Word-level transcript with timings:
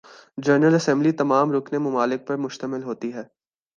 general 0.37 0.75
assembly 0.75 1.11
تمام 1.11 1.51
رکن 1.51 1.77
ممالک 1.77 2.27
پر 2.27 2.37
مشتمل 2.37 2.83
ہوتی 2.83 3.13
ہے 3.13 3.23